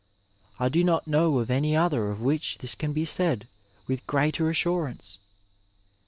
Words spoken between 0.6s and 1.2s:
do not